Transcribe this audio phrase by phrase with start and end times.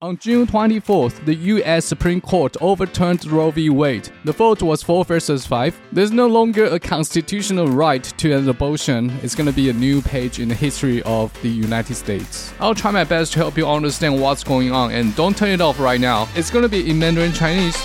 [0.00, 1.84] On June 24th, the U.S.
[1.84, 3.68] Supreme Court overturned Roe v.
[3.68, 4.08] Wade.
[4.24, 5.80] The vote was 4 versus 5.
[5.90, 9.10] There's no longer a constitutional right to an abortion.
[9.24, 12.52] It's going to be a new page in the history of the United States.
[12.60, 15.60] I'll try my best to help you understand what's going on and don't turn it
[15.60, 16.28] off right now.
[16.36, 17.76] It's going to be in Mandarin Chinese.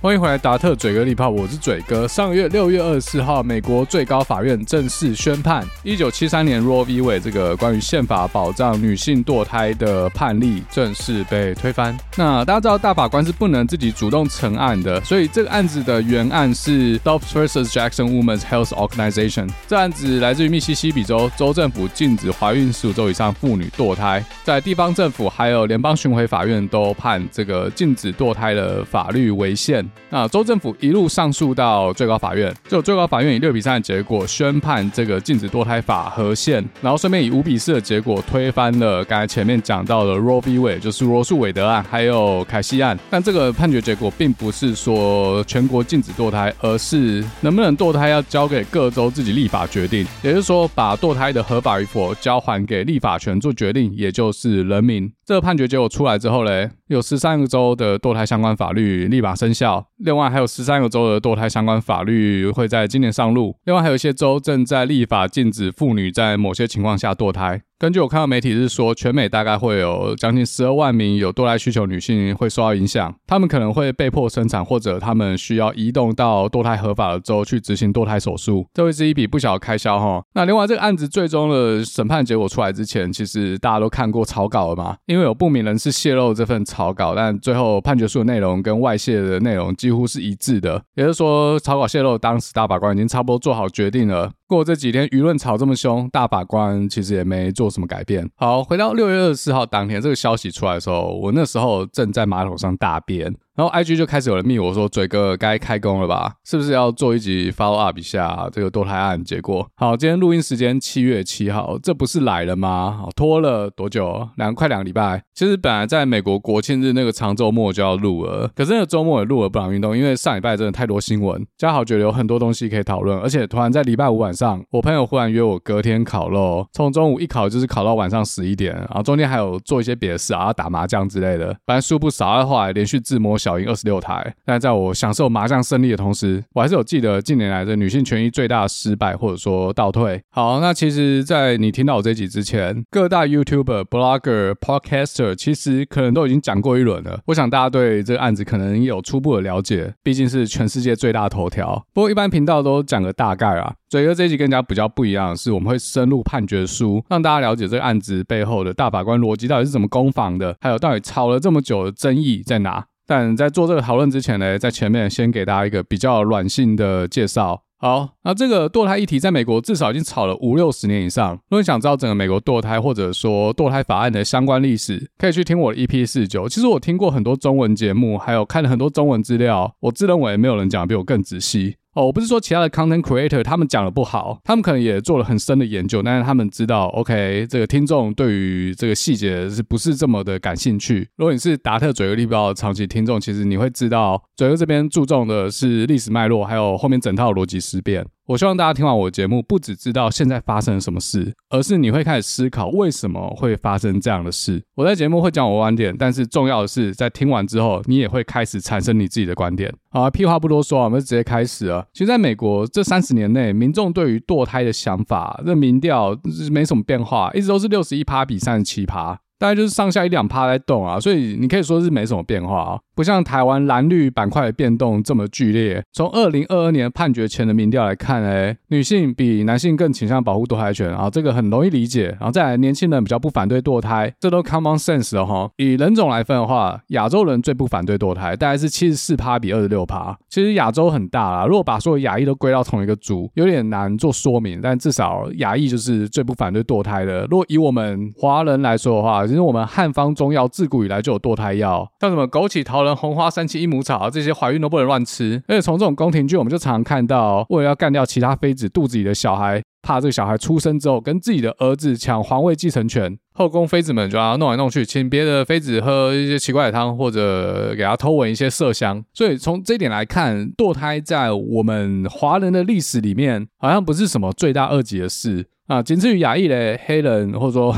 [0.00, 2.06] 欢迎回来，达特嘴哥立泡，我是嘴哥。
[2.06, 7.02] 上个月六月二十四号，美国最高法院正式宣判，一九七三年 Roe v.
[7.02, 11.98] Wade 这个关于宪法保障女性堕胎的判例正式被推翻。
[12.14, 17.64] 那大家知道，大法官是不能自己主动成案的，所以这个案子的原案是 Dobbs vs.
[17.64, 19.50] Jackson Women's Health Organization。
[19.66, 29.84] 这案子来自于密西西比州，州政府禁止怀孕十五周以上妇女堕胎，在地方政府还有联邦巡回法院都判这个禁止堕胎的法律违宪。
[30.10, 40.58] 那州政府一路上诉到最高法院，就最高法院以六比三的结果宣判这个禁止堕胎法合宪，然后顺便以五比四的结果推翻了刚才前面讲到的 Roe v.
[40.58, 42.98] Wade，就是罗素韦德案，还有凯西案。
[43.10, 55.12] 但这个判决结果并不是说全国禁止堕胎，而是能不能堕胎要交给各州自己立法决定，也就是说把堕胎的合法与否交还给立法权做决定，也就是人民。
[55.28, 59.86] 这个判决结果出来之后嘞，有十三个州的堕胎相关法律立马生效。
[59.98, 67.60] 另外还有十三个州的堕胎相关法律会在今年上路，另外还有一些州正在立法禁止妇女在某些情况下堕胎。
[67.78, 80.20] 根据我看到媒体是说，全美大概会有将近十二万名有堕胎需求女性会受到影响，她们可能会被迫生产，或者她们需要移动到堕胎合法的州去执行堕胎手术，这会是一笔不小的开销哈。
[80.34, 84.96] 那另外这个案子最终的审判结果出来之前，其实大家都看过草稿了嘛？
[85.06, 94.32] 因为有不明人士泄露这份草稿，但最后判决书的内容跟外泄的内容几乎是一致的，也就是说草稿泄露当时大法官已经差不多做好决定了。
[94.48, 98.28] 过这几天舆论吵这么凶，大法官其实也没做什么改变。
[98.34, 103.32] 好，回到六月二十四号当天，这个消息出来的时候，我那时候正在马桶上大便。
[103.58, 106.32] 然后 IG 就开始有人密我说：“嘴哥该开工了吧？
[106.44, 112.96] 是不是要做一集 follow up 一下这个堕胎案结果？”好，今天录音时间七月七号，这不是来了吗？
[113.00, 114.28] 好，拖了多久？
[114.36, 115.24] 两快两个礼拜。
[115.34, 133.47] 其实本来在美国国庆日那个长周末就要录了，可是那个周末也录了不少运动，因为上礼拜真的太多新闻，加好觉得有很多东西可以讨论，而且突然在礼拜五晚上，我朋友忽然约我隔天烤肉，从中午一烤就是烤到晚上十一点，然后中间还有做一些别的事啊，打麻将之类的，反正输不少，后来连续自摸小。
[133.48, 140.22] 小赢二十六台，但在我享受麻将胜利的同时，我还是有记得近年来的女性权益最大失败或者说倒退。
[140.28, 147.20] 好，那其实，在你听到我这集之前，各大 YouTuber、Blogger、Podcaster 其实可能都已经讲过一轮了。
[147.24, 151.82] 我想大家对这个案子可能有初步的了解，毕竟是全世界最大的头条。
[151.94, 153.72] 不过一般频道都讲个大概啊。
[153.88, 162.84] 嘴哥这一集跟人家比较不一样的是，我们会深入判决书，让大家了解这个案子背后的大法官逻辑到底是怎么攻防的，还有到底吵了这么久的争议在哪。
[163.08, 167.62] 但在做这个讨论之前呢，在前面先给大家一个比较软性的介绍。
[167.80, 171.32] 好，那这个堕胎议题在美国至少已经吵了五六十年以上。
[171.48, 176.48] 如果你想知道整个美国堕胎或者说堕胎法案的相关历史，可以去听我的 EP 四九。
[176.48, 181.76] 其实我听过很多中文节目，还有看了很多中文资料，我自认为没有人讲的比我更仔细。
[181.98, 191.08] 哦，我不是说其他的 content creator 他们讲的不好，他们可能也做了很深的研究，但是他们知道，OK，这个听众对于这个细节是不是这么的感兴趣？
[191.16, 198.06] 如果你是达特嘴哥立泡的长期听众，其实你会知道，嘴哥这边注重的是历史脉络，还有后面整套逻辑思辨。
[198.28, 204.62] 我希望大家听完我的节目，不只知道现在发生了什么事，而是你会开始思考为什么会发生这样的事。
[204.74, 209.72] 我在节目会讲我观点，但是重要的是，在听完之后，你也会开始产生你自己的观点。
[209.88, 211.86] 好，屁话不多说，我们就直接开始了。
[211.94, 222.78] 其实，在美国这三十年内，民众对于堕胎的想法，这民调是没什么变化，一直都是六十一趴比三十七趴，大概就是上下一两趴在动啊，所以你可以说是没什么变化啊。
[222.98, 225.80] 不像台湾蓝绿板块的变动这么剧烈。
[225.92, 232.08] 从二零二二年判决前的民调来看，哎，女性比男性更倾向保护堕胎权啊，这个很容易理解。
[232.18, 235.48] 然后再来，年轻人比较不反对堕胎，这都 common sense 了哈。
[235.58, 240.18] 以人种来分的话，亚洲人最不反对堕胎，大概是七十四趴比二十六趴。
[240.28, 244.60] 其实亚洲很大啦，如果把所有亚裔都归到同一个组，有点难做说明。
[244.60, 247.24] 但至少亚裔就是最不反对堕胎的。
[247.30, 252.87] 如果以我们华人来说的话，其实我们汉方中药自古以来就有堕胎药，像什么枸杞桃仁。
[252.94, 255.42] 红花三七一母草，这些怀孕都不能乱吃。
[255.46, 269.04] 而且从这种宫廷剧，我们就常常看到，为了要干掉其他妃子肚子里的小孩，怕这个小孩出生之后跟自己的儿子抢皇位继承权，后宫妃子们就要弄来弄去，请别的妃子喝一些奇怪的汤，或者给他偷闻一些麝香。
[269.14, 275.46] 所以从这一点来看，堕胎在我们华人的历史里面，好像不是什么罪大恶极的事。
[275.68, 277.76] 啊，仅次于亚裔的黑人，或者说，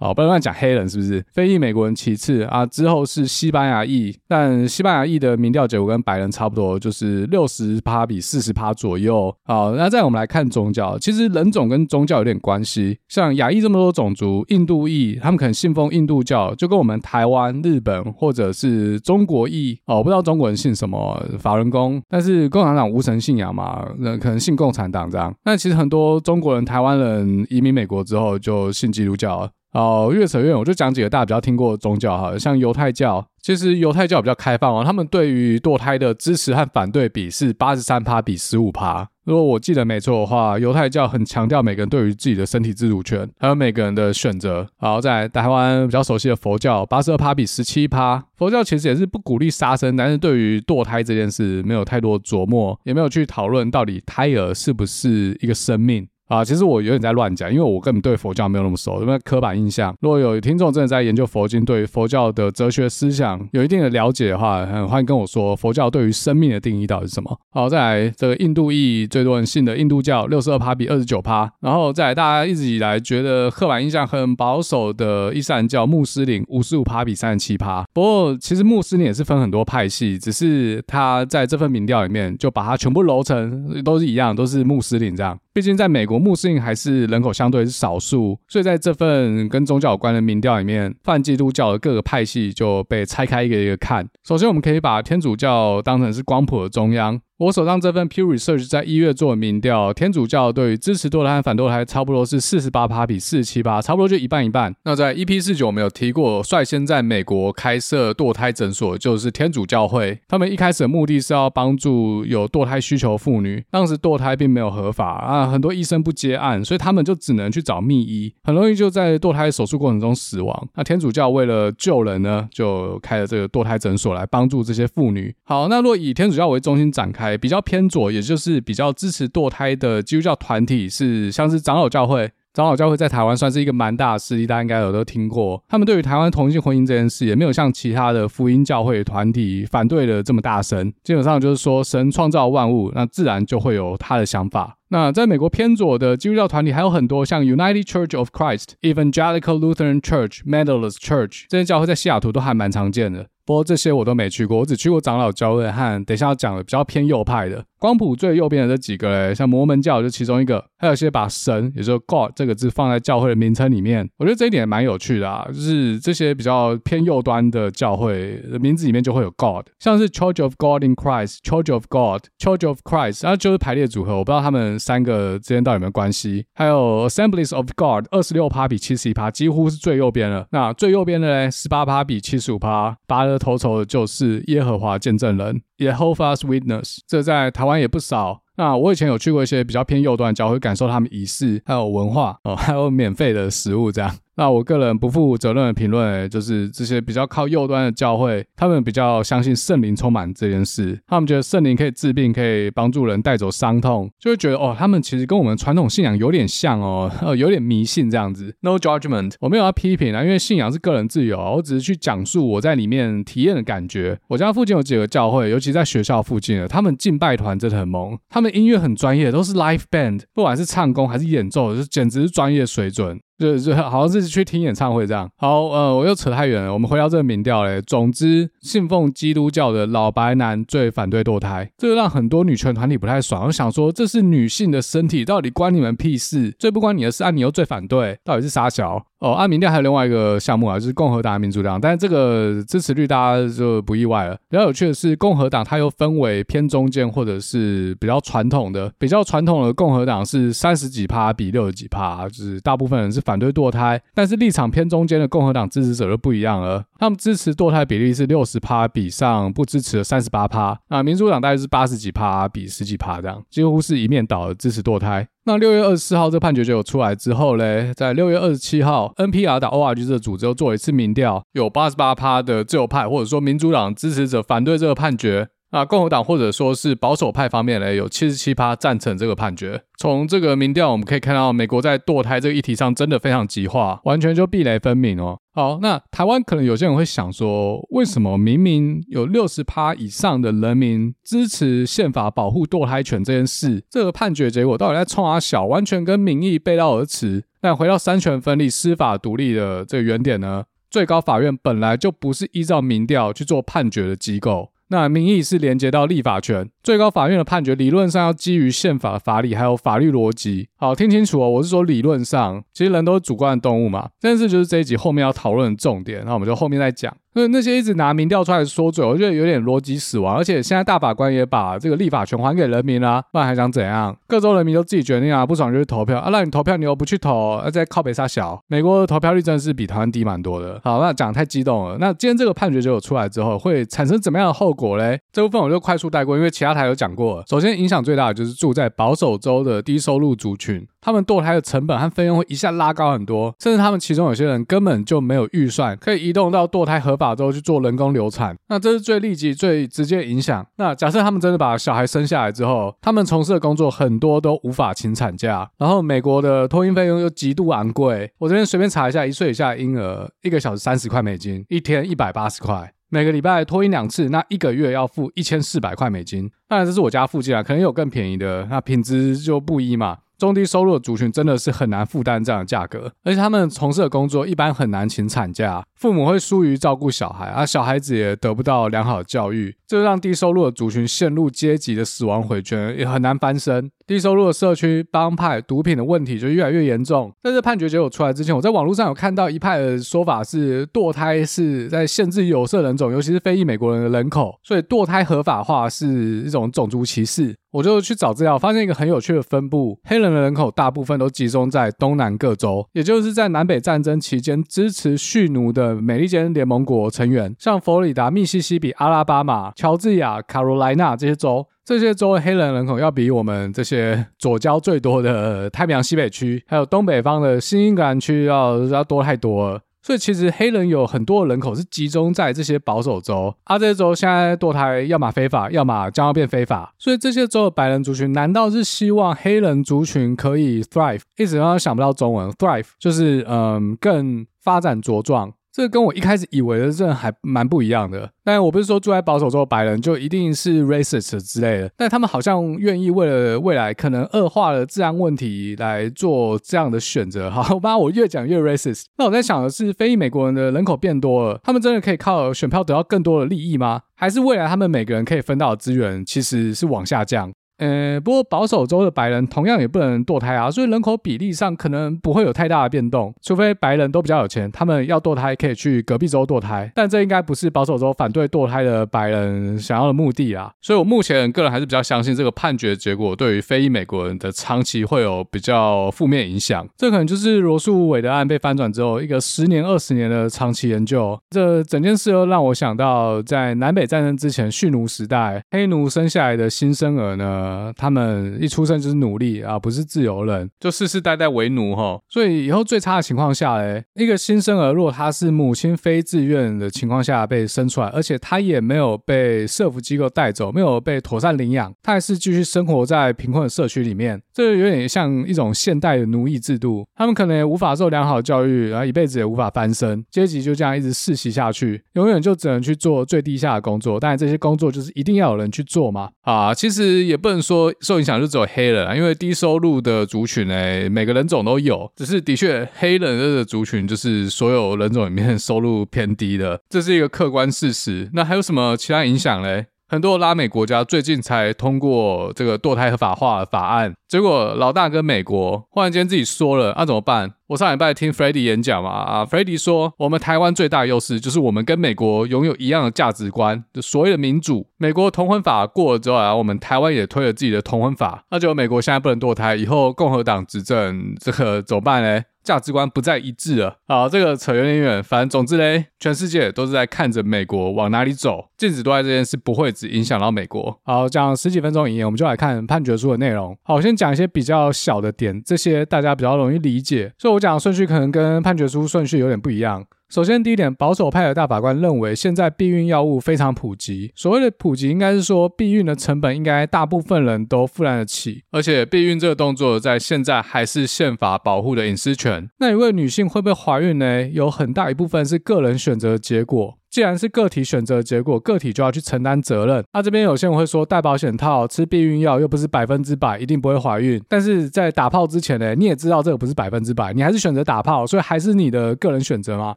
[0.00, 1.22] 哦，不能乱讲黑人是不是？
[1.34, 9.30] 非裔美国人其次啊，之后是西班牙裔，但西班牙裔的民调结果跟白人差不多，就是六十趴比四十趴左右。
[9.44, 12.98] 好，那再我们来看宗教，其实人种跟宗教有点关系。
[13.06, 25.34] 像亚裔这么多种族，印度裔他们可能信奉印度教，就跟我们台湾、日本或者是中国裔哦，不知道中国人信什么法轮功，但是共产党无神信仰嘛，那可能信共产党这样。
[25.44, 27.25] 那其实很多中国人、台湾人。
[27.48, 29.50] 移民美国之后就信基督教了。
[29.72, 39.06] 哦，越扯越远，我就讲几个大家比较听过的宗教哈，像犹太教，其实犹太教比较开放哦，他们对于堕胎的支持和反对比是八十三趴比十五趴。
[39.24, 44.66] 如果我记得没错的话，犹太教很强调每个人对于自己的身体自主权，还有每个人的选择。
[44.78, 48.24] 好，在台湾比较熟悉的佛教，八十二趴比十七趴。
[48.38, 56.08] 佛教其实也是不鼓励杀生，但是对于堕胎这件事没有太多琢磨，也没有去讨论到底胎儿是不是一个生命。
[56.28, 59.94] 啊，其实我有点在乱讲，因为我根本对佛教没有那么熟，因为刻板印象？
[60.00, 67.38] 如果有听众真的在研究佛经，对于佛教的哲学思想有一定的了解的话，很欢迎跟我说，佛教对于生命的定义到底是什么？
[67.50, 77.84] 好，再来这个印度裔最多人信的印度教，六十二趴比二十九趴，然后再来大家一直以来觉得刻板印象很保守的伊斯兰教穆斯林，五十五趴比三十七趴。
[77.92, 85.38] 不过其实穆斯林也是分很多派系，只是他在这份民调里面就把它全部揉成都是一样，都是穆斯林这样。
[85.56, 94.06] 毕竟在美国，穆斯林还是人口相对是少数，所以在这份跟宗教有关的民调里面，泛基督教的各个派系就被拆开一个一个看。
[94.22, 97.18] 首先，我们可以把天主教当成是光谱的中央。
[97.38, 104.74] 我手上这份 Pew Research 在一月做的民调，天主教对于支持堕胎和反堕胎差不多是四十八趴比四十七趴，差不多就一半一半。
[104.84, 110.18] 那在 EP 四九我们有提过，率先在美国开设堕胎诊所就是天主教会。
[110.26, 120.68] 他们一开始的目的是要帮助有堕胎需求妇女，当时堕胎并没有合法啊，很多医生不接案，所以他们就只能去找密医，很容易就在堕胎手术过程中死亡。
[120.74, 125.34] 那天主教为了救人呢，就开了这个堕胎诊所来帮助这些妇女。
[125.44, 127.25] 好，那若以天主教为中心展开。
[127.34, 132.30] 比较偏左，也就是比较支持堕胎的基督教团体是像是长老教会。
[132.52, 135.62] 长老教会在台湾算是一个蛮大的势力，大家应该有都听过。
[135.68, 140.90] 他们对于台湾同性婚姻这件事，也没有像其他的福音教会团体反对的这么大声。
[141.04, 144.78] 基本上就是说，神创造万物，那自然就会有他的想法。
[144.88, 153.26] 那在美国偏左的基督教团体还有很多，像 United Church of Christ、Evangelical Lutheran Church、Methodist Church 这些教会在西雅图都还蛮常见的。
[153.46, 157.64] 不过这些我都没去过，我只去过长老教会和等一下要讲的比较偏右派的。
[157.78, 165.46] 光谱最右边的这几个嘞，像摩门教就其中一个，还有些把神，也就是 God 这个字放在教会的名称里面，我觉得这一点也蛮有趣的啊。
[165.48, 176.46] 就是这些比较偏右端的教会的名字里面就会有 God，像是 Church of God in Christ、Church of God、Church of Christ，然后就是排列组合，我不知道他们三个之间到底有没有关系。
[176.54, 180.46] 还有 Assemblies of God，二十六趴比七十一趴，几乎是最右边了。
[180.50, 185.62] 那最右边的嘞，十八趴比七十五趴，拔头筹的就是耶和华见证人。
[185.78, 188.42] Jehovah's Witness，这在台湾也不少。
[188.56, 194.16] 那我以前有去过一些比较偏右端的教会，感受他们仪式，还有文化哦，还有免费的食物这样。
[194.36, 208.54] 那我个人不负责任的评论，就是这些比较靠右端的教会，他们比较相信圣灵充满这件事，他们觉得圣灵可以治病，可以帮助人带走伤痛，就会觉得哦，他们其实跟我们传统信仰有点像哦，呃， 有点迷信这样子。
[208.60, 214.18] No judgment，我没有要批评啊，因为信仰是个人自由，我只是去讲述我在里面体验的感觉。
[214.28, 223.18] 我家附近有几个教会，尤其在学校附近的，他们敬拜团真的很萌，他们音乐很专业，都是 live band，不管是唱功还是演奏，就简直是专业水准。
[223.38, 225.28] 就就好像是去听演唱会这样。
[225.36, 226.72] 好，呃，我又扯太远了。
[226.72, 227.82] 我们回到这个民调嘞。
[227.82, 233.46] 总之，信奉基督教的老白男最反对堕胎，这个让很多女权团体不太爽。
[233.46, 236.50] 我想说，这是女性的身体，到底关你们屁事？
[236.58, 239.04] 最不关你的事，啊，你又最反对，到底是啥小？
[239.18, 244.36] 哦，按民调还有另外一个项目啊，就是共和党、民主党，但是这个支持率大家就不意外了。
[244.50, 248.92] 比较有趣的是，共和党它又分为偏中间或者是比较传统的。
[248.98, 256.84] 比较传统的共和党是三十几趴比六十几趴，就是大部分人是反对堕胎，但是立场偏中间的共和党支持者就不一样了。
[256.98, 260.78] 他们支持堕胎比例是六十趴比上不支持的三十八趴。
[260.88, 265.26] 那民主党大概是八十几趴比十几趴这样，几乎是一面倒的支持堕胎。
[265.44, 275.48] 那六月二十四号这判决结果出来之后嘞，在六月二十七号，NPR.org 这个组织又做一次民调，有八十八趴的自由派或者说民主党支持者反对这个判决。
[275.70, 279.82] 啊共和党或者说是保守派方面呢，有七十七趴赞成这个判决。
[279.98, 285.38] 从这个民调我们可以看到，美国在堕胎这个议题上真的非常极化，完全就壁垒分明哦。
[285.52, 297.44] 好，那台湾可能有些人会想说，为什么明明有六十趴以上的人民支持宪法保护堕胎权这件事，这个判决结果到底在冲啊小，完全跟民意背道而驰？
[297.60, 300.64] 但回到三权分立、司法独立的这个原点呢？
[300.88, 304.70] 最高法院本来就不是依照民调去做判决的机构。
[304.88, 310.68] 那民意是连接到立法权，最高法院的判决理论上要基于宪法的法理还有法律逻辑。
[310.76, 314.08] 好，听清楚哦，我是说理论上，其实人都是主观的动物嘛。
[314.20, 317.12] 这件事就是这一集后面要讨论的重点，那我们就后面再讲。
[317.34, 320.34] 所以那些一直拿民调出来说嘴，我觉得有点逻辑死亡。
[320.36, 324.16] 而且现在大法官也把这个立法权还给人民啦，不然还想怎样？
[324.26, 326.30] 各州人民都自己决定啊，不爽就去投票啊。
[326.30, 328.58] 让你投票，你又不去投，啊在靠北杀小。
[328.68, 330.80] 美国的投票率真的是比台湾低蛮多的。
[330.82, 331.98] 好，那讲太激动了。
[331.98, 335.20] 那今天这个判决结果出来之后，会产生怎么样的后果嘞？
[335.30, 337.42] 这部分我就快速带过，因为其他台有讲过。
[337.48, 340.86] 首先，影响最大的就是住在保守州的低收入族群。
[341.00, 350.66] 他们堕胎的成本和费用会一下拉高很多，甚至他们其中有些人根本就没有预算可以移动到堕胎合法州去做人工流产，那这是最立即、最直接影响。
[350.78, 358.28] 那假设他们真的把小孩生下来之后，他们从事的工作很多都无法请产假，然后美国的托婴费用又极度昂贵。
[358.38, 366.50] 我这边随便查一下，一岁以下婴儿一个小时三十块美金，一天一百八十块，每个礼拜托婴两次，那一个月要付一千四百块美金。
[366.68, 370.18] 当然这是我家附近啊，可能有更便宜的，那品质就不一嘛。
[370.38, 383.90] 中低收入的族群真的是很难负担这样的价格，而且他们从事的工作一般很难请产假，父母会疏于照顾小孩，而小孩子也得不到良好的教育，这让低收入的族群陷入阶级的死亡回圈，也很难翻身。
[384.06, 387.32] 低收入的社区帮派毒品的问题就越来越严重。
[387.42, 397.56] 在这判决结果出来之前，我在网络上有看到一派的说法是，堕胎是在限制有色人种，尤其是非裔美国人的人口，所以堕胎合法化是一种种族歧视。
[397.76, 411.66] 我就去找资料，发现一个很有趣的分布：黑人的人口大部分都集中在东南各州，也就是在南北战争期间支持蓄奴的美利坚联盟国成员，像佛罗里达、密西西比、阿拉巴马、乔治亚、卡罗来纳这些州。
[411.84, 419.80] 这些州黑人人口要比我们这些左交最多的太平洋西北区，还有东北方的新英格兰区要要多太多了。
[420.06, 426.94] 所以其实黑人有很多人口是集中在这些保守州，而这些州现在堕胎要么非法，要么将要变非法。
[426.96, 431.22] 所以这些州的白人族群难道是希望黑人族群可以 thrive？
[431.36, 435.52] 一直让他想不到中文 thrive，就是嗯更发展茁壮。
[435.76, 438.30] 这跟我一开始以为的这还蛮不一样的。
[438.42, 447.50] 但我不是说住在保守州的白人就一定是 racist 之类的，但他们好像愿意为了未来可能恶化的治安问题来做这样的选择。
[447.50, 449.02] 好，我把我越讲越 racist。
[449.18, 454.00] 那我在想的是，非裔美国人的人口变多了，他们真的可以靠选票得到更多的利益吗？
[454.14, 457.52] 还是未来他们每个人可以分到的资源其实是往下降？
[457.78, 470.72] 呃，不过保守州的白人同样也不能堕胎啊，所以人口比例上可能不会有太大的变动，除非白人都比较有钱，他们要堕胎可以去隔壁州堕胎，但这应该不是保守州反对堕胎的白人想要的目的啊。
[470.80, 476.86] 所以我目前个人还是比较相信这个判决结果对于非裔美国人的长期会有比较负面影响。
[476.96, 481.38] 这可能就是罗诉韦德案被翻转之后一个十年、二十年的长期研究。
[481.50, 487.65] 这整件事又让我想到在南北战争之前蓄奴时代，黑奴生下来的新生儿呢。
[487.66, 492.20] 呃，他们一出生就是奴隶啊，不是自由人，就世世代代为奴哈。
[492.28, 507.04] 所以以后最差的情况下嘞，一个新生儿若他是母亲非自愿的情况下被生出来，而且他也没有被社福机构带走，没有被妥善领养，他还是继续生活在贫困的社区里面，这有点像一种现代的奴役制度。
[507.16, 514.20] 他们可能也无法受良好教育，然后一辈子也无法翻身，阶级就这样一直世袭下去，永远就只能去做最低下的工作。
[514.20, 516.30] 但这些工作就是一定要有人去做嘛。
[516.42, 517.55] 啊，其实也不能。
[517.60, 528.30] 说受影响就只有黑人啊，因为低收入的族群呢，每个人种都有，只是的确黑人这个族群就是所有人种里面收入偏低的，这是一个客观事实。
[528.32, 529.86] 那还有什么其他影响嘞？
[530.08, 537.52] 很多拉美国家最近才通过这个堕胎合法化的法案，结果老大跟美国忽然间自己说了，那、怎么办？
[537.68, 544.86] 我上礼拜听 Freddy 演讲嘛，啊，Freddy 说我们台湾最大的优势就是我们跟美国拥有一样的价值观，就所谓的民主。
[544.98, 552.42] 美国同婚法过了之后啊，我们台湾也推了自己的同婚法，那就美国现在不能堕胎，以后共和党执政，这个怎么办呢？
[552.62, 553.98] 价值观不再一致了。
[554.08, 560.98] 好，这个扯有点远，反正总之嘞，全世界都是在看着美国往哪里走，禁止堕胎这件事不会只影响到美国。
[561.04, 563.76] 好，讲十几分钟以内，我们就来看判决书的内容。
[563.84, 570.04] 好，先讲一些比较小的点，这些大家比较容易理解，所以我讲的顺序可能跟判决书顺序有点不一样。
[570.28, 574.32] 首先，第一点，保守派的大法官认为，现在避孕药物非常普及。
[574.34, 582.68] 所谓的普及，应该是说避孕的成本应该大部分人都负担得起，而且避孕这个动作在现在还是宪法保护的隐私权。
[582.80, 584.48] 那一位女性会不会怀孕呢？
[584.48, 586.98] 有很大一部分是个人选择的结果。
[587.16, 590.04] 既然是个体选择的结果，个体就要去承担责任。
[590.12, 594.38] 那、啊、这边有些人会说，戴保险套、吃避孕药又不是百分之百一定不会怀孕。
[594.50, 599.96] 但是在打炮之前呢，你也知道这个不是百分之百，你还是选择打炮，所以还是你的个人选择嘛。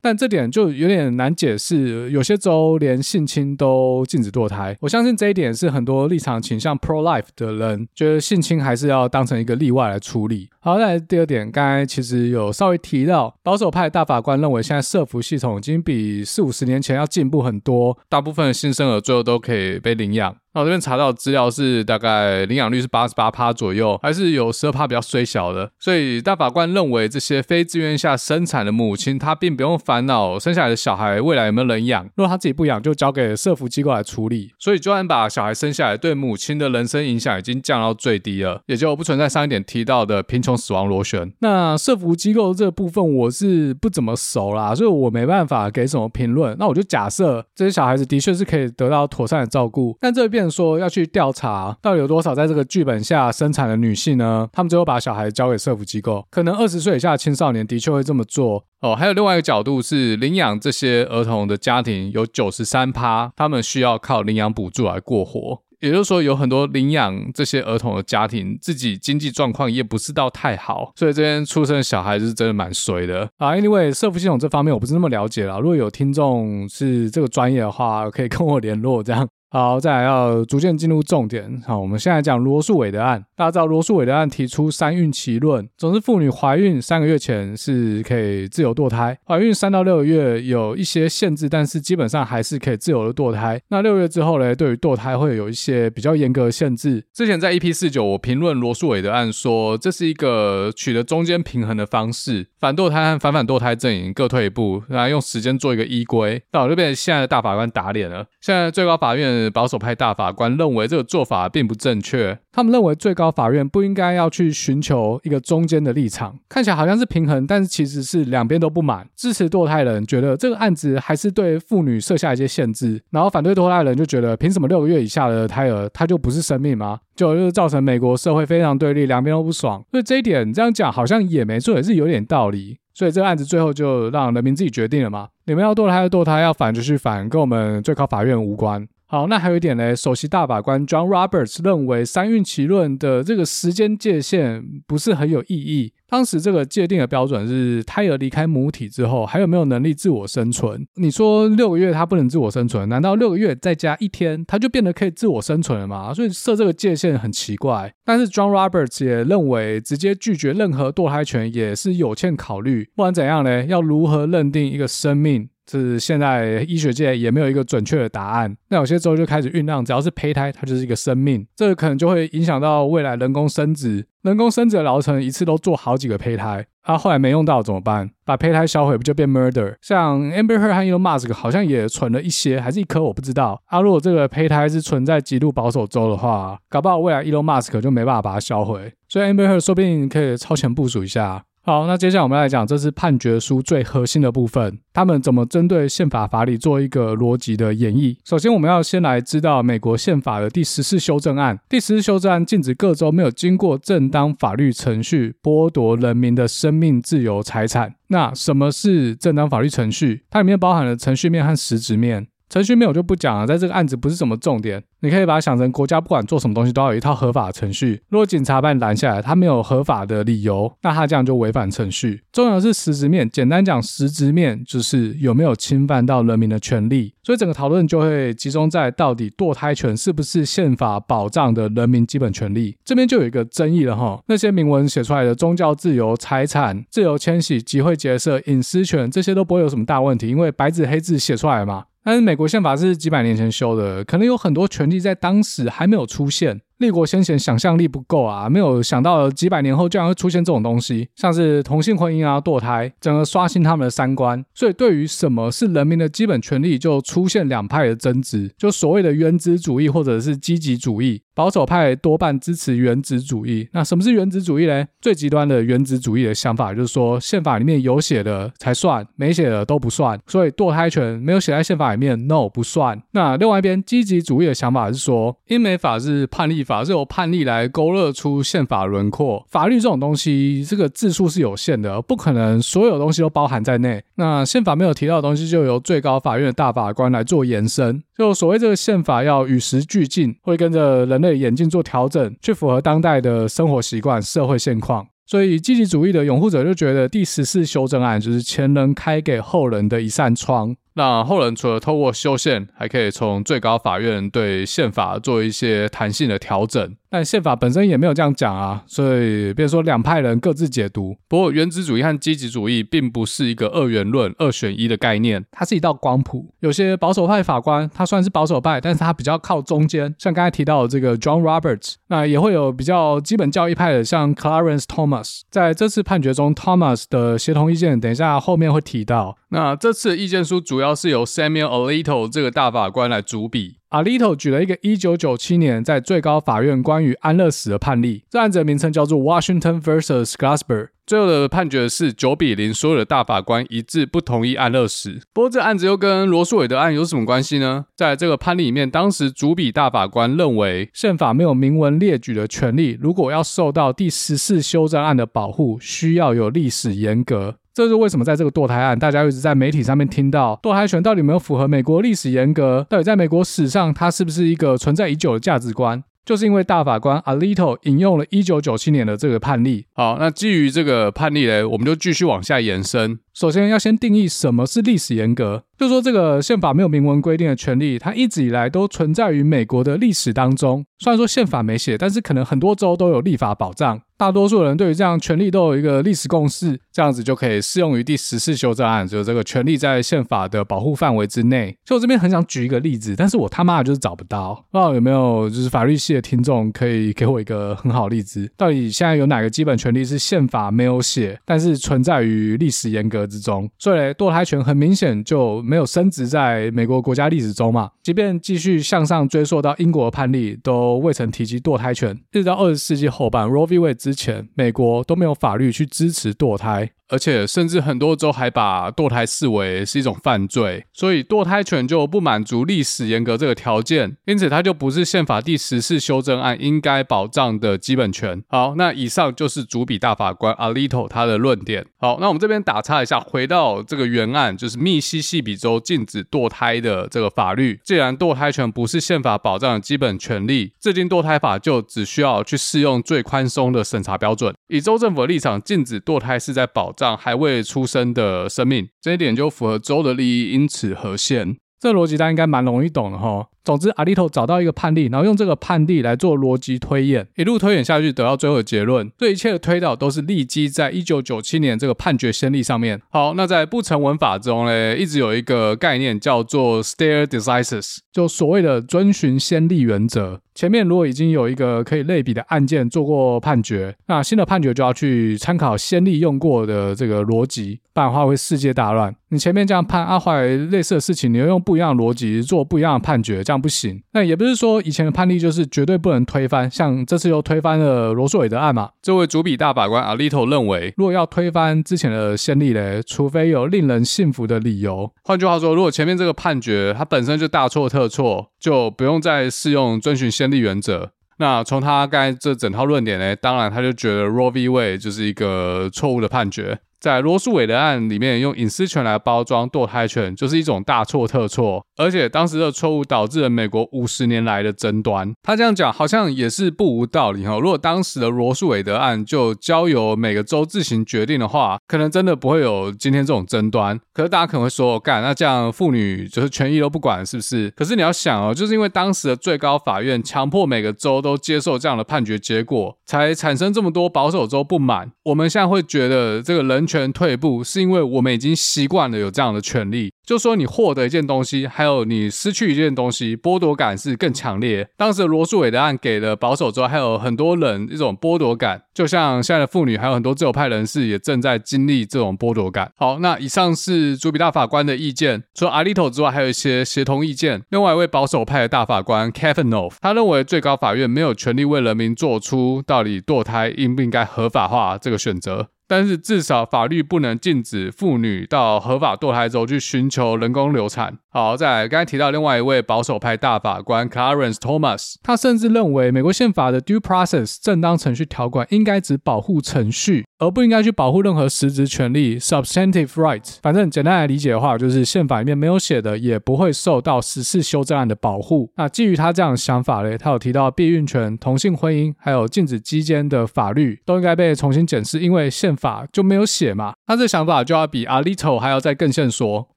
[0.00, 2.08] 但这点就有点难解释。
[2.12, 10.48] 有些州连性侵都禁止堕胎，我相信这一点是很多立场倾向 pro life 的人觉得性侵还是要当成一个例外来处理。
[10.68, 20.36] 好，再来第二点，刚才其实有稍微提到，保守派大法官认为现在社福系统已经比四五十年前要进步很多，大部分新生儿最后都可以被领养。
[20.58, 25.70] 我这边查到资料是大概领养率是八十八趴左右，还是有十二趴比较衰小的。
[25.78, 32.04] 所以大法官认为这些非自愿下生产的母亲，她并不用烦恼生下来的小孩未来有没有人养。
[32.16, 34.50] 如果她自己不养，就交给社福机构来处理。
[34.58, 41.32] 所以就算把小孩生下来，对母亲的人生影响已经降到最低了，也就不存在上一点提到的贫穷死亡螺旋。
[41.40, 46.56] 那社福机构这部分我是不怎么熟啦，所以我没办法给什么评论。
[46.58, 50.47] 那我就假设这些小孩子的确是可以得到妥善的照顾，但这边。
[50.50, 54.48] 说要去调查到底有多少在这个剧本下生产的女性呢？
[54.52, 58.94] 他们最后把小孩交给社福机构，可能二十岁以下的青少年的确会这么做哦。
[58.94, 65.62] 还有另外一个角度是，领养这些儿童的家庭有九十三趴，他们需要靠领养补助来过活。
[65.80, 73.52] 也就是说，有很多领养这些儿童的家庭，自己经济状况也不是到太好，所以这边出生的小孩是真的蛮衰的啊。
[73.52, 79.28] Anyway，社福系统这方面我不是那么了解啦，如果有听众是这个专业的话，可以跟我联络这样。
[79.50, 81.62] 好，再来要逐渐进入重点。
[81.66, 83.24] 好，我们现在讲罗素伟的案。
[83.38, 93.62] 大家知道罗素韦德案提出三孕期论，总之妇女怀孕三个月前是可以自由堕胎，怀孕三到六个月有一些限制，但是基本上还是可以自由的堕胎。
[93.68, 97.04] 那六月之后呢，对于堕胎会有一些比较严格的限制。
[97.14, 106.42] 之前在 EP 四九我评论罗素韦德案说，这是一个取得中间平衡的方式，反堕胎和反反堕胎阵营各退一步，然后用时间做一个依归。
[106.50, 108.26] 那我就被现在的大法官打脸了。
[108.40, 109.28] 现在最高法院。
[109.52, 119.06] 保守派大法官认为这个做法并不正确，他们认为最高法院不应该要去寻求一个中间的立场，看起来好像是平衡，但是其实是两边都不满。
[119.14, 126.98] 支持堕胎人觉得这个案子还是对妇女设下一些限制，然后反对堕胎人就觉得凭什么六个月以下的胎儿它就不是生命吗？
[127.14, 129.84] 就就是造成美国社会非常对立，两边都不爽。
[129.90, 132.78] 所以这一点这样讲好像也没错，也是有点道理。
[132.94, 138.86] 所以这个案子最后就让人民自己决定了嘛，你们要堕胎就堕胎，要反就去反，跟我们最高法院无关。
[139.10, 145.94] 好，那还有一点呢，首席大法官 John Roberts 认为三孕期论的这个时间界限不是很有意义。
[146.06, 150.86] 当时这个界定的标准是胎儿离开母体之后还有没有能力自我生存。
[150.96, 156.12] 你说六个月他不能自我生存，难道六个月再加一天他就变得可以自我生存了吗？
[156.12, 157.90] 所以设这个界限很奇怪。
[158.04, 162.84] 但是 John Roberts 也认为直接拒绝任何堕胎权也是有欠考虑。
[162.94, 165.48] 不管怎样呢，要如何认定一个生命？
[165.68, 168.56] 是现在医学界也没有一个准确的答案。
[168.68, 171.46] 那有些州就开始酝酿，只要是胚胎，它就是一个生命。
[171.54, 174.06] 这个可能就会影响到未来人工生殖。
[174.22, 178.10] 人工生殖的疗程一次都做好几个胚胎，啊，后来没用到怎么办？
[178.26, 179.74] 把胚胎销毁不就变 murder？
[179.80, 183.62] 像 Amber Heard 和 Elon Musk 好像也存了一些，还是一颗我不知道。
[183.66, 188.92] 啊，如果这个胚胎是存在极度保守州的话，搞不好未来 Elon Musk 就没办法把它销毁。
[189.08, 191.44] 所以 Amber Heard 说不定可以超前部署一下。
[191.68, 198.16] 好，那接下来我们来讲，这是判决书最核心的部分，他们怎么针对宪法法理做一个逻辑的演绎。
[198.24, 201.60] 首先，我们要先来知道美国宪法的第十四修正案。
[201.68, 207.94] 第十四修正案禁止各州没有经过正当法律程序剥夺人民的生命、自由、财产。
[208.06, 210.22] 那什么是正当法律程序？
[210.30, 212.28] 它里面包含了程序面和实质面。
[212.48, 214.82] 程序面我就不讲了，在这个案子不是什么重点。
[215.00, 218.02] 你可以把它想成国家不管做什么东西都要有一套合法的程序。
[218.08, 222.22] 如果警察把你拦下来，他没有合法的理由，那他这样就违反程序。
[222.32, 227.14] 重要的是实质面，简单讲，实质面就是有没有侵犯到人民的权利。
[227.22, 232.76] 所以整个讨论就会集中在到底堕胎权是不是宪法保障的人民基本权利。
[232.84, 234.20] 这边就有一个争议了哈。
[234.26, 241.84] 那些明文写出来的宗教自由、财产自由迁徙、集会结社、隐私权这些都不会有什么大问题，因为白纸黑字写出来嘛。
[242.08, 246.62] 但是美国宪法是几百年前修的，可能有很多权利在当时还没有出现。
[246.78, 254.44] 立国先贤想象力不够啊，没有想到几百年后居然会出现这种东西，像是同性婚姻啊、堕胎，整个刷新他们的三观。
[254.54, 261.22] 所以对于什么是人民的基本权利，就出现两派的争执，就所谓的原子主义或者是积极主义。
[261.34, 263.68] 保守派多半支持原子主义。
[263.72, 264.84] 那什么是原子主义呢？
[265.00, 270.18] 最极端的原子主义的想法就是说，宪法里面有写的才算，没写的都不算。
[270.26, 273.00] 所以堕胎权没有写在宪法里面，no 不算。
[273.12, 279.44] 那另外一边积极主义的想法是说，英美法是判例法，是由判例来勾勒出宪法轮廓。
[279.50, 284.04] 法律这种东西，这个字数是有限的，不可能所有东西都包含在内。
[284.16, 288.02] 那宪法没有提到的东西，就由最高法院的大法官来做延伸。
[288.16, 295.06] 就所谓这个宪法要与时俱进，会跟着人类演进做调整，去符合当代的生活习惯、社会现况。
[295.26, 300.74] 所以积极主义的拥护者就觉得第十四修正案就是前人开给后人的一扇窗。
[300.98, 306.96] 那后人除了透过修宪，还可以从最高法院对宪法做一些弹性的调整。
[307.10, 311.16] 但宪法本身也没有这样讲啊，所以别说两派人各自解读。
[311.26, 316.52] 不过原子主义和积极主义并不是一个二元论、二选一的概念，它是一道光谱。
[316.60, 321.94] 有些保守派法官他算是保守派，但是他比较靠中间，像刚才提到的这个 John Roberts。
[322.08, 325.42] 那也会有比较基本教义派的，像 Clarence Thomas。
[325.48, 329.38] 在这次判决中，Thomas 的协同意见，等一下后面会提到。
[329.50, 333.76] 那这次意见书主要是由 Samuel Alito 这个大法官来主笔。
[333.90, 340.32] Alito 举了一个1997年在最高法院关于安乐死的判例，这案子的名称叫做 Washington vs.
[340.32, 340.88] Glasper。
[341.06, 345.20] 最后的判决是九比零，所有的大法官一致不同意安乐死。
[345.32, 347.86] 不过这案子又跟罗诉韦德案有什么关系呢？
[347.96, 357.56] 在这个判例里面，当时主笔大法官认为，宪法没有明文列举的权利，如果要受到第十四修正案的保护，需要有历史严格。
[357.78, 362.84] 这是为什么，在这个堕胎案，大家一直在媒体上面听到堕胎权到底有没有符合美国历史严格？
[362.90, 366.02] 到底在美国史上，它是不是一个存在已久的价值观？
[366.26, 369.86] 就是因为大法官 Alito 引用了一九九七年的这个判例。
[369.94, 373.20] 好，那基于这个判例呢，我们就继续往下延伸。
[373.32, 380.84] 首先要先定义什么是历史严格，就是说这个宪法没有明文规定的权利，它一直以来都存在于美国的历史当中。
[380.98, 384.00] 虽然说宪法没写，但是可能很多州都有立法保障。
[384.18, 391.76] 大多数人对于这样权利都有一个历史共识，这样子就可以适用于第十次修正案，就是这个权利在宪法的保护范围之内。
[391.84, 398.50] 所以我这边很想举一个例子，但是我他妈的就是找不到，不知道有没有就是法律系的听众可以给我一个很好例子？
[398.56, 403.70] 到底现在有哪个基本权利是宪法没有写，但是存在于历史沿革之中？
[403.78, 407.88] 所以堕胎权很明显就没有升值在美国国家历史中嘛。
[408.02, 413.78] 即便继续向上追溯到英国的判例，都未曾提及堕胎权，一直到二十世纪后半 Roe v.
[413.78, 416.90] Wade 之前，美国都没有法律去支持堕胎。
[417.08, 428.42] 而且，甚至很多州还把堕胎视为是一种犯罪，所以堕胎权就不满足历史严格这个条件，因此它就不是宪法第十四修正案应该保障的基本权。
[428.48, 431.86] 好，那以上就是主笔大法官 Alito 他的论点。
[431.98, 437.80] 好，那我们这边打岔一下，回到这个原案，就是密西西比州禁止堕胎的这个法律。
[437.82, 444.54] 既然堕胎权不是宪法保障的基本权利，制定堕胎法就只需要去适用最宽松的审查标准。
[444.68, 451.56] 以州政府的立场，禁止堕胎是在保障还未出生的生命，这一点就符合州的利益，因此合宪。
[451.80, 453.46] 这逻辑大家应该蛮容易懂的哈。
[453.62, 459.08] 总之，Alito 找到一个判例，然后用这个判例来做逻辑推演，一路推演下去，得到最后的结论。
[459.16, 463.00] 这一切的推导都是立基在一九九七年这个判决先例上面。
[463.10, 470.40] 好，那在不成文法中呢，一直有一个概念叫做 stare decisis，就所谓的遵循先例原则。
[470.58, 479.14] 前面如果已经有一个可以类比的案件做过判决，那新的判决就要去参考先例用过的这个逻辑，不然的话会世界大乱。
[479.30, 483.58] 你前面这样判阿坏类似的事情，你要用不一样的逻辑做不一样的判决，这样。
[483.58, 488.90] 不行，那也不是说以前的判例就是绝对不能推翻，像这次又推翻了罗诉韦德案嘛。
[489.02, 495.12] 这位主笔大法官 Alito 认为，如果要推翻之前的先例嘞，除非有令人信服的理由。
[495.22, 501.12] 换句话说，如果前面这个判决它本身就大错特错，就不用再适用遵循先例原则。
[501.38, 504.68] 那从他刚才这整套论点呢，当然他就觉得 Roe v.
[504.68, 506.80] Wade 就是一个错误的判决。
[507.00, 511.84] 在罗诉韦德案里面，用隐私权来包装堕胎权，就是一种大错特错。
[511.96, 515.32] 而且当时的错误导致了美国五十年来的争端。
[515.42, 517.58] 他这样讲好像也是不无道理哈。
[517.58, 523.98] 如果当时的罗诉韦德案就交由每个州自行决定的话，可能真的不会有今天这种争端。
[524.12, 527.70] 可是大家可能会说，干，那这样妇女就是权益都不管，是不是？
[527.76, 535.12] 可是你要想哦，就是因为当时的最高法院强迫每个州都接受这样的判决结果，才产生这么多保守州不满。
[535.24, 536.87] 我们现在会觉得这个人。
[536.88, 540.10] 全退步，是因为我们已经习惯了有这样的权利。
[540.24, 544.86] 就说你获得一件东西，还有你失去一件东西，剥夺感是更强烈。
[544.96, 552.92] 当时罗诉韦的案给了保守州还有很多人一种剥夺感，就像现在的妇女还有很多自由派人士也正在经历这种剥夺感。
[552.96, 557.62] 好，那以上是主笔大法官的意见，除了阿利头之外，还有一些协同意见。
[557.70, 565.68] 另外一位保守派的大法官 Kavanaugh，他认为最高法院没有权利为人民做出到底堕胎应不应该合法化这个选择。
[565.88, 571.18] 但是至少法律不能禁止妇女到合法堕胎之后去寻求人工流产。
[571.30, 583.56] 好，再来，刚才提到另外一位保守派大法官 Clarence Thomas，他甚至认为美国宪法的 due process 正当程序条款应该只保护程序，而不应该去保护任何实质权利 substantive rights。
[583.62, 588.72] 反正简单来理解的话，就是宪法里面没有写的，也不会受到十四修正案的保护。
[588.76, 599.68] 那基于他这样的想法嘞，他有提到避孕权、同性婚姻，还有禁止基奸的法律都应该被重新检视，因为宪法就没有写嘛，他这想法就要比 Alito 还要再更线索。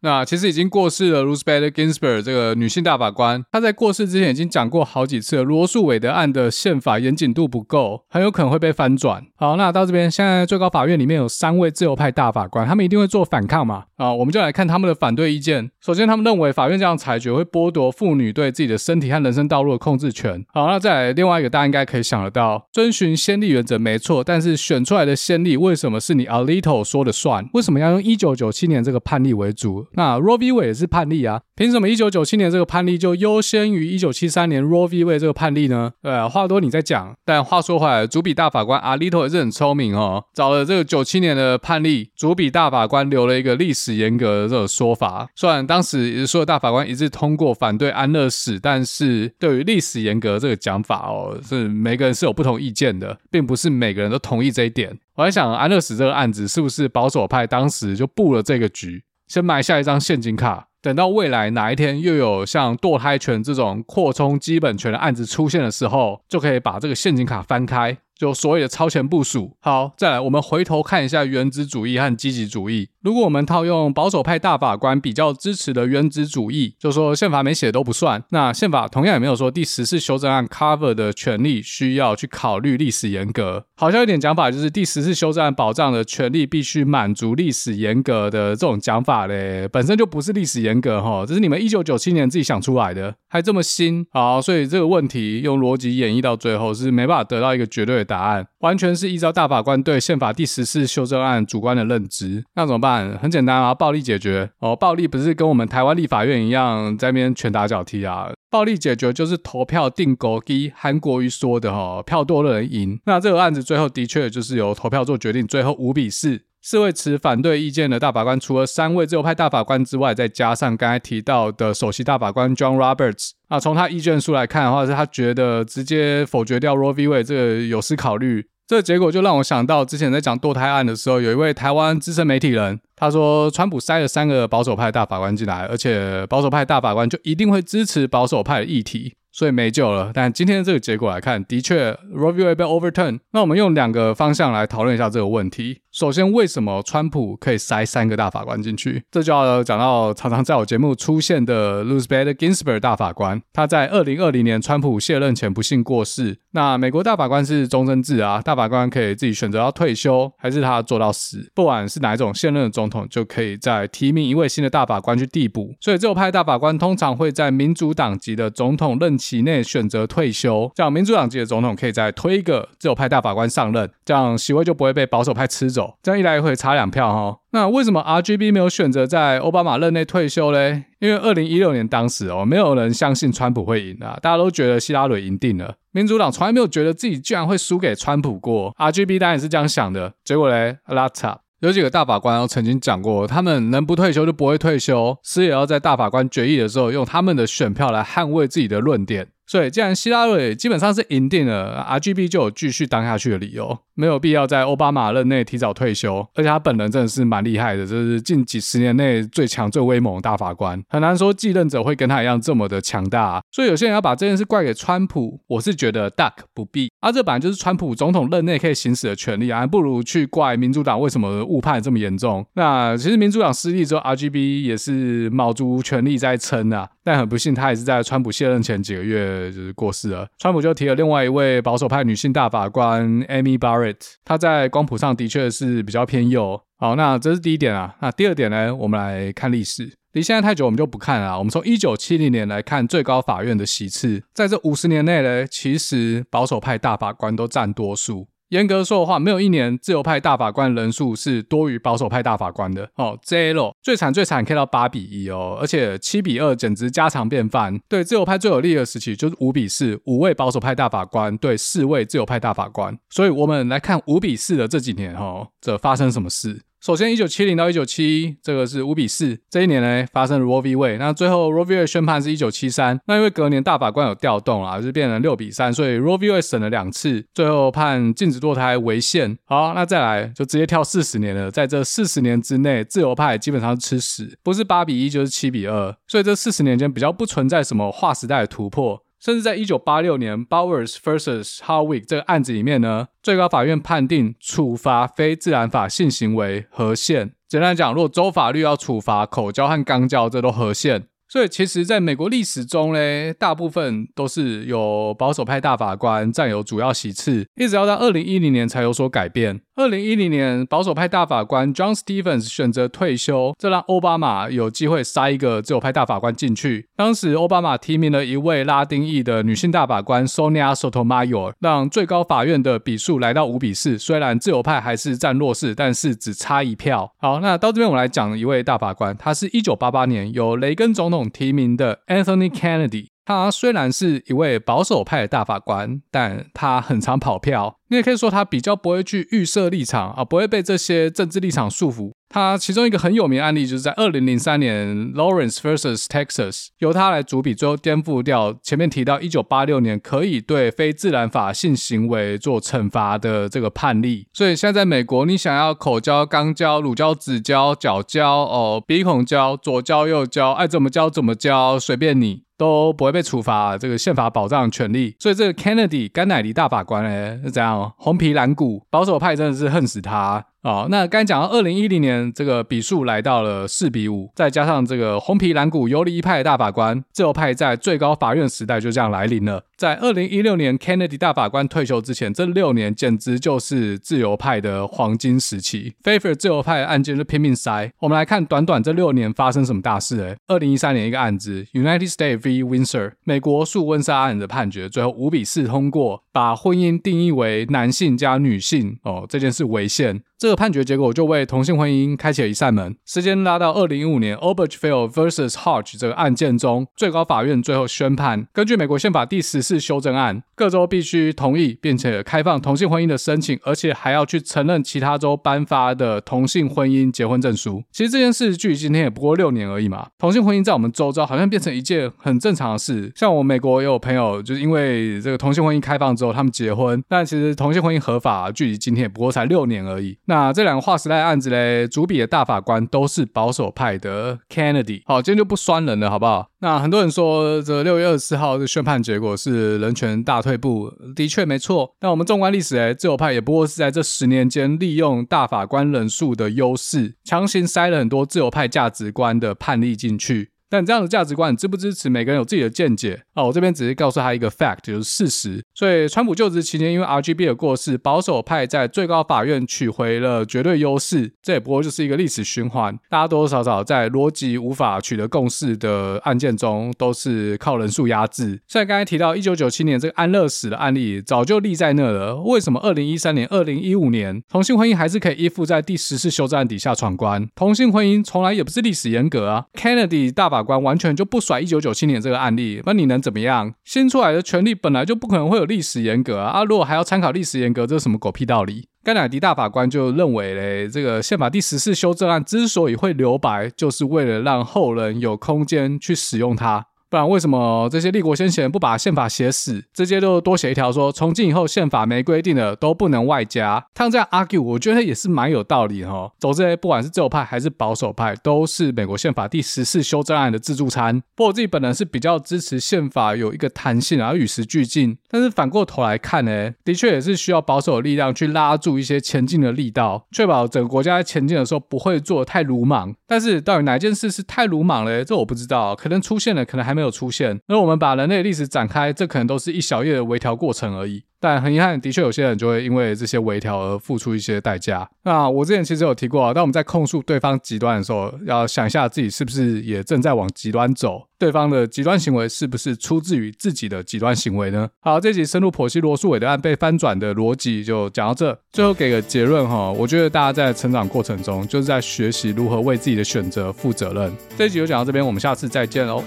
[0.02, 9.24] 那其实已经过世了，Ruth Bader Ginsburg 这个女性大法官，她在过世之前已经讲过好几次了，罗诉韦德案的宪法严谨度不够，很有可能会被翻转。
[9.36, 13.84] 好，那到这边，现在最高法院里面有三位自由派大法官，他们一定会做反抗嘛？
[13.98, 15.70] 啊，我们就来看他们的反对意见。
[15.80, 20.44] 首先，他们认为法院这样裁决会剥夺妇女对自己的身体和人生道路的控制权。
[20.54, 29.86] 好，那再来另外一个，大家应该可以想得到，遵循先例原则没错，但是选出来的先例为什么么是你 a little 说的算，为什么要用一九九七年这个判例为主？
[29.94, 30.52] 那 Roe v.
[30.52, 35.06] Wade 也是判例啊，凭什么一九九七年这个判例就优先于一九七三年 Roe v.
[35.06, 35.94] Wade 这个判例呢？
[36.02, 37.16] 呃，话多你再讲。
[37.24, 45.30] 但话说回来，主笔大法官阿利托也是很聪明哦，找了这个九七年的判例，主笔大法官留了一个历史严格的这个说法。
[45.36, 54.98] 虽然当时所有大法官一致通过反对安乐死，但是对于历史严格这个讲法哦，是每个人是有不同意见的，并不是每个人都同意这一点。
[55.16, 67.96] 我在想，安乐死这个案子是不是保守派当时就布了这个局，先埋下一张陷阱卡，等到未来哪一天又有像堕胎权这种扩充基本权的案子出现的时候，就可以把这个陷阱卡翻开。
[68.22, 69.58] 就所谓的超前部署。
[69.62, 72.88] 好，再来，我们回头看一下原子主义和积极主义。
[73.02, 78.24] 如果我们套用保守派大法官比较支持的原子主义，就说宪法没写都不算。
[78.30, 83.66] 那宪法同样也没有说第十次修正案 cover 的权利需要去考虑历史严格。
[83.76, 94.06] 好像有点讲法就是第十次修正案保障的权利必须满足历史严格的这种讲法嘞，本身就不是历史严格哈，这是你们一九九七年自己想出来的，还这么新。
[94.12, 102.44] 好，所以这个问题用逻辑演绎到最后是没办法得到一个绝对的答案，完全是依照大法官对宪法第十四修正案主观的认知。
[102.56, 103.18] 那怎么办？
[103.18, 104.76] 很简单啊，暴力解决哦。
[104.76, 108.30] 暴力不是跟我们台湾立法院一样在那边拳打脚踢啊。
[108.50, 113.00] 暴力解决就是投票定狗机，韩国瑜说的哈，票多的人赢。
[113.06, 116.42] 那这个案子最后的确就是由投票做决定，最后五比四。
[116.64, 123.32] 四位持反对意见的大法官，除了三位自由派大法官之外，再加上刚才提到的首席大法官 John Roberts。
[123.48, 127.08] 啊，从他意见书来看的话，是他觉得直接否决掉 Roe v.
[127.08, 128.46] Wade 这个有失考虑。
[128.68, 139.14] 这个结果就让我想到之前在讲堕胎案的时候，有一位台湾资深媒体人，他说川普塞了三个保守派大法官进来，而且保守派大法官就一定会支持保守派的议题。
[139.34, 140.12] 所以没救了。
[140.14, 142.44] 但今天这个结果来看，的确 Roe v.
[142.44, 143.20] Wade 被 overturn。
[143.32, 145.80] 那我们用两个方向来讨论一下这个问题。
[145.92, 149.04] 首先，为什么川普可以塞三个大法官进去？
[149.12, 153.42] 这就要讲到常常在我节目出现的 Ruth Bader Ginsburg 大法官。
[153.52, 156.38] 他在二零二零年川普卸任前不幸过世。
[156.52, 161.52] 那美国大法官是终身制啊，大法官可以自己选择要退休，还是他做到死。
[161.54, 165.76] 不管是哪一种，现任的总统就可以再提名一位新的大法官去递补。
[165.82, 175.81] 所以，自由派大法官通常会在民主党籍的总统任期内选择退休，这样民主党籍的总统可以再推一个自由派大法官上任，这样席位就不会被保守派吃走。
[176.02, 180.86] 这样一来一回差两票哈，那为什么 RGB 没有选择在奥巴马任内退休嘞？
[181.00, 185.76] 因为二零一六年当时哦，没有人相信川普会赢啊，大家都觉得希拉蕊赢定了。
[185.92, 190.14] 民主党从来没有觉得自己居然会输给川普过，RGB 当然也是这样想的。
[190.24, 191.40] 结果嘞，拉差。
[191.60, 199.28] 有几个大法官都曾经讲过，他们能不退休就不会退休，是也要在大法官决议的时候用他们的选票来捍卫自己的论点。
[199.52, 206.26] 所以，既然希拉蕊基本上是赢定了，RGB 就有继续当下去的理由，没有必要在奥巴马任内提早退休。
[206.36, 213.44] 而且他本人真的是蛮厉害的，这是近几十年内最强、最威猛的大法官，很难说继任者会跟他一样这么的强大。
[213.52, 216.90] 所以，有些人要把这件事怪给川普，我是觉得大可不必。
[217.02, 222.46] 啊，这本来就是川普总统任内可以行使的权利啊，不如去怪民主党为什么误判这么严重。
[222.54, 229.41] 那其实民主党失利之后，RGB 也是卯足全力在撑啊，但很不幸，他也是在川普卸任前几个月。
[229.42, 230.28] 对，就是过世了。
[230.38, 236.62] 川普就提了另外一位保守派女性大法官 Amy Barrett，她在光谱上的确是比较偏右。
[236.78, 237.96] 好，那这是第一点啊。
[238.02, 239.94] 那第二点呢，我们来看历史。
[240.14, 241.38] 离现在太久，我们就不看了。
[241.38, 248.28] 我们从一九七零年来看最高法院的席次，在这五十年内呢，其实保守派大法官都占多数。
[248.52, 253.18] 严格说的话，没有一年自由派大法官人数是多于保守派大法官的哦。
[253.26, 257.80] JLo 最惨最惨可以到八比一哦，而且七比二简直家常便饭。
[257.88, 262.98] 对自由派最有利的时期就是五比四，五位保守派大法官对四位自由派大法官。
[263.10, 266.62] 所以我们来看五比四的这几年哦，这发生什么事？
[266.82, 269.38] 首先，一九七零到一九七一，这个是五比四。
[269.52, 270.76] 这一年呢，发生了 Roe v.
[270.76, 270.98] Wade。
[270.98, 271.76] 那最后 Roe v.
[271.76, 273.00] Wade 宣判是一九七三。
[273.06, 276.32] 那因为隔年大法官有调动啊，就变成六比三，所以 Roe v.
[276.32, 279.38] Wade 审了两次，最后判禁止堕胎违宪。
[279.46, 281.52] 好，那再来就直接跳四十年了。
[281.52, 285.96] 在这四十年之内，自由派基本上是吃屎，不是八比一就是七比二。
[286.08, 289.00] 所以这四十年间比较不存在什么划时代的突破。
[289.22, 291.60] 甚至在一九八六年 Bowers vs.
[291.62, 297.36] h a r w i c k 这个案子里面呢，最高法院判定处罚非自然法性行为合宪。
[297.48, 301.11] 简单讲，如果州法律要处罚口交和肛交，这都合宪。
[301.32, 309.62] 所以，其实，在美国历史中呢，大部分都是由保守派大法官占有主要席次，一直要到二零一零年才有所改变。
[309.78, 316.90] 二零一零年，保守派大法官 John Stevens 选择退休，这让奥巴马有机会塞一个自由派大法官进去。
[316.98, 323.98] 当时，奥巴马提名了一位拉丁裔的女性大法官 Sonia Sotomayor，让最高法院的比数来到五比四。
[323.98, 327.10] 虽然自由派还是占弱势，但是只差一票。
[327.18, 333.08] 好，那到这边我来讲一位大法官，他是一九八八年由雷根总统提名的 Anthony Kennedy。
[333.24, 337.76] 他虽然是一位保守派的大法官，但他很常跑票。
[337.90, 342.12] 你也可以说他比较不会去预设立场啊，不会被这些政治立场束缚。
[342.32, 354.28] 他其中一个很有名案例，就是在二零零三年 Lawrence vs Texas，由他来主笔，最后颠覆掉前面提到一九八六年可以对非自然法性行为做惩罚的这个判例。
[354.32, 362.44] 所以现在在美国，你想要口交、肛交、乳交、指交、脚交、哦鼻孔交、左交、右交，爱怎么交怎么交，随便你。
[362.58, 370.46] 都不会被处罚，这个宪法保障权利，所以这个 Kennedy 甘乃迪大法官呢，是怎样红皮蓝骨，保守派真的是恨死他。
[370.64, 379.64] 哦，那刚才讲到二零一零年，这个比数来到了四比五，再加上这个红皮蓝骨游离一派的大法官，自由派在最高法院时代就这样来临了。
[379.76, 387.92] 在二零一六年 Kennedy 大法官退休之前，这六年简直就是自由派的黄金时期，favor 自由派的案件就拼命塞。
[388.00, 390.22] 我们来看短短这六年发生什么大事？
[390.22, 392.64] 哎，二零一三年一个案子，United States v.
[392.64, 398.98] Windsor，美国诉温莎案的判决，最后五比四通过，把婚姻定义为男性加女性。
[399.04, 400.22] 哦，这件事违宪。
[400.38, 402.96] 这个判决结果就为同性婚姻开启了一扇门。
[403.06, 405.50] 时间拉到二零一五年 Obergefell vs.
[405.50, 417.84] Hodge 这个案件中，最高法院最后宣判，根据美国宪法第十四修正案，各州必须同意并且开放同性婚姻的申请，而且还要去承认其他州颁发的同性婚姻结婚证书。
[417.92, 420.08] 其实这件事距今天也不过六年而已嘛。
[420.18, 423.12] 同性婚姻在我们周遭好像变成一件很正常的事。
[423.16, 430.16] 像我美国也有朋友，就是因为这个同性婚姻开放之后，他们结婚，但其实同性婚姻合法距离今天也不过才六年而已。
[430.26, 435.02] 那这两个划时代案子嘞，主笔的大法官都是保守派的 Kennedy。
[435.06, 436.52] 好，今天就不酸人了，好不好？
[436.60, 441.96] 那很多人说这六月二十四号的宣判结果是人权大退步，的确没错。
[442.02, 450.51] 那我们纵观历史，哎，自由派也不过是在这十年间利用大法官人数的优势，强行塞了很多自由派价值观的判例进去。
[450.72, 452.10] 但这样的价值观，你支不支持？
[452.10, 453.44] 每个人有自己的见解啊。
[453.44, 455.62] 我这边只是告诉他一个 fact，就是事实。
[455.76, 461.34] 所以，川普就职期间，因为 RGB 的过世，保守派在最高法院取回了绝对优势。
[461.44, 462.98] 这也不过就是一个历史循环。
[463.10, 468.62] 大家多多少少在逻辑无法取得共识的案件中，都是靠人数压制。
[468.70, 472.38] 像刚才提到一九九七年这个安乐死的案例，早就立在那了。
[472.38, 477.50] 为什么二零一三年、二零一五年同性婚姻还是可以依附在第十次修正案底下闯关？
[477.56, 479.66] 同性婚姻从来也不是历史严格啊。
[479.74, 483.74] Kennedy 大法法官完全就不甩一九九七年这个案例，那你能怎么样？
[483.84, 486.52] 新出来的权利本来就不可能会有历史严格啊！
[486.52, 488.88] 啊如果还要参考历史严格，这是什么狗屁道理？
[489.04, 496.86] 甘乃迪大法官就认为嘞，这个宪法第十四修正案之所以会留白，就是为了让后人有空间去使用它。
[497.12, 503.86] 不然为什么这些立国先贤不把宪法写死，直接就多写一条说，从今以后宪法没规定的都不能外加？
[503.94, 506.32] 他这样 argue，我觉得也是蛮有道理哈。
[506.40, 511.20] 总之，不管是自由派还是保守派，都是美国宪法第十四修正案的自助餐。
[511.36, 515.18] 不过我自己本人是比较支持宪法有一个弹性，然后与时俱进。
[515.30, 523.14] 但是反过头来看呢，的确也是需要保守的力量去拉住一些前进的力道，确保整个国家在前进的时候不会做得太鲁莽。
[523.28, 525.26] 但是到底哪件事是太鲁莽嘞？
[525.26, 527.01] 这我不知道，可能出现了，可能还没。
[527.02, 527.60] 没有出现。
[527.68, 531.24] 那我们把人类历史展开，这可能都是一小页的微调过程而已。
[531.44, 535.10] 但很遗憾，的确有些人就会因为这些微调而付出一些代价。
[535.24, 544.88] 那我之前其实有提过啊，当我们在控诉对方极端的时候，要想一下自己是不是也正在往极端走，对方的极端行为是不是出自于自己的极端行为呢？
[545.00, 554.32] 好，这集深入剖析罗诉韦德案被翻转的逻辑就讲到这，最后给个结论哈，我觉得大家在成长过程中就是在学习如何为自己的选择负责任。
[554.56, 556.24] 这一集就讲到这边，我们下次再见喽。